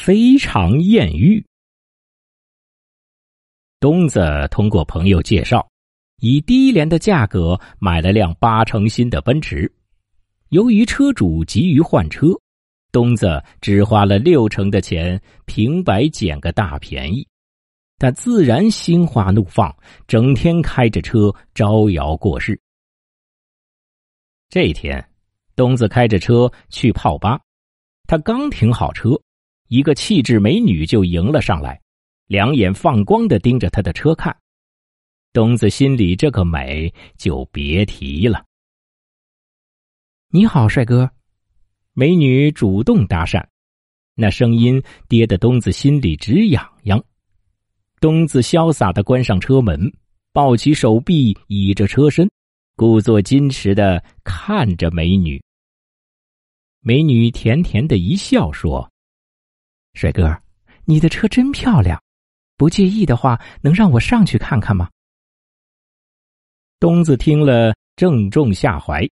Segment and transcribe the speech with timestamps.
[0.00, 1.44] 非常艳遇。
[3.80, 5.68] 东子通过朋友介绍，
[6.20, 9.70] 以低廉的价格买了辆八成新的奔驰。
[10.50, 12.28] 由于车主急于换车，
[12.92, 17.26] 东子只花了六成的钱，平白捡个大便宜。
[17.98, 19.76] 他自然心花怒放，
[20.06, 22.58] 整天开着车招摇过市。
[24.48, 25.04] 这天，
[25.56, 27.40] 东子开着车去泡吧，
[28.06, 29.10] 他刚停好车，
[29.68, 31.78] 一个气质美女就迎了上来，
[32.26, 34.34] 两眼放光的盯着他的车看。
[35.32, 38.44] 东子心里这个美就别提了。
[40.30, 41.10] 你好，帅哥，
[41.92, 43.46] 美女主动搭讪，
[44.14, 47.02] 那声音跌得东子心里直痒痒。
[48.00, 49.92] 东子潇洒的关上车门，
[50.32, 52.30] 抱起手臂倚着车身，
[52.74, 55.42] 故作矜持的看着美女。
[56.80, 58.90] 美女甜甜的一笑说
[59.94, 60.36] ：“帅哥，
[60.84, 62.00] 你的车真漂亮，
[62.56, 64.88] 不介意的话，能让我上去看看吗？”
[66.80, 69.02] 东子听了，正中下怀，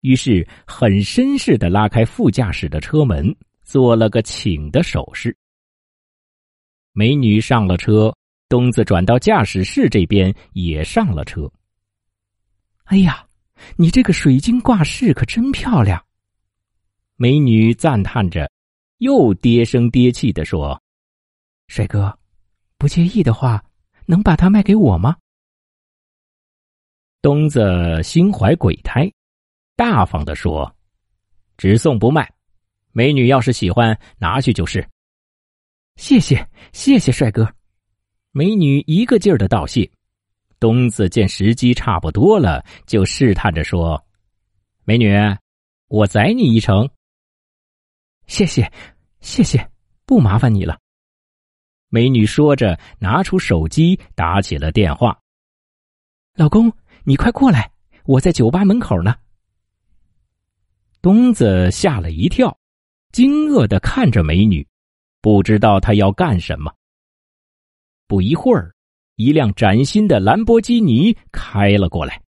[0.00, 5.36] 于是很绅士的拉开副驾驶的车门，做了个请的手势。
[6.92, 8.16] 美女上了车，
[8.48, 11.50] 东子转到驾驶室这边也上了车。
[12.84, 13.26] 哎呀，
[13.76, 16.02] 你这个水晶挂饰可真漂亮！
[17.16, 18.50] 美女赞叹着，
[18.98, 20.80] 又嗲声嗲气的说
[21.68, 22.18] ：“帅哥，
[22.78, 23.62] 不介意的话，
[24.06, 25.16] 能把它卖给我吗？”
[27.20, 29.10] 东子心怀鬼胎，
[29.74, 30.74] 大方的说
[31.58, 32.32] ：“只送不卖，
[32.92, 34.88] 美女要是喜欢，拿去就是。”
[35.96, 37.52] 谢谢，谢谢帅哥。
[38.30, 39.90] 美女一个劲儿的道谢。
[40.58, 44.02] 东子见时机差不多了，就试探着说
[44.84, 45.14] ：“美女，
[45.88, 46.88] 我载你一程。”
[48.26, 48.70] 谢谢，
[49.20, 49.70] 谢谢，
[50.04, 50.78] 不麻烦你了。
[51.88, 55.18] 美女说着，拿出手机打起了电话
[56.34, 56.72] ：“老公，
[57.04, 57.70] 你快过来，
[58.04, 59.14] 我在酒吧门口呢。”
[61.00, 62.58] 东子吓了一跳，
[63.12, 64.66] 惊愕的看着美女。
[65.22, 66.72] 不知道他要干什么。
[68.06, 68.72] 不一会儿，
[69.16, 72.22] 一辆崭新的兰博基尼开了过来，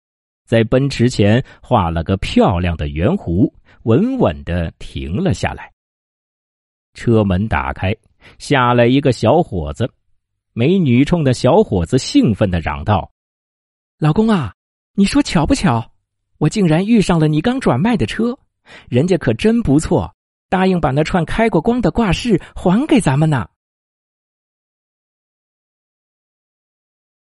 [0.47, 3.53] 在奔驰前画了个漂亮的圆弧，
[3.83, 5.74] 稳稳的停了下来。
[6.95, 7.95] 车门打开，
[8.39, 9.91] 下来一个小伙子，
[10.53, 13.11] 美女冲着小伙子兴奋的嚷道
[14.01, 14.55] ：“老公啊，
[14.95, 15.93] 你说巧不巧？
[16.39, 18.39] 我竟然遇上了你刚转卖的车，
[18.89, 20.11] 人家可真不错。”
[20.51, 23.49] 答应把那串开过光的挂饰还给咱们呢。